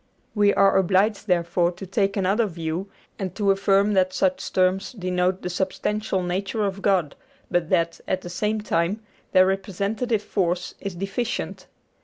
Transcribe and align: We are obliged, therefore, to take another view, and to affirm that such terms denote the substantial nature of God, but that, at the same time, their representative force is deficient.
We 0.33 0.51
are 0.55 0.79
obliged, 0.79 1.27
therefore, 1.27 1.71
to 1.73 1.85
take 1.85 2.17
another 2.17 2.47
view, 2.47 2.89
and 3.19 3.35
to 3.35 3.51
affirm 3.51 3.93
that 3.93 4.13
such 4.13 4.51
terms 4.51 4.93
denote 4.93 5.43
the 5.43 5.49
substantial 5.51 6.23
nature 6.23 6.63
of 6.65 6.81
God, 6.81 7.15
but 7.51 7.69
that, 7.69 8.01
at 8.07 8.21
the 8.21 8.29
same 8.31 8.61
time, 8.61 9.01
their 9.31 9.45
representative 9.45 10.23
force 10.23 10.73
is 10.81 10.95
deficient. 10.95 11.67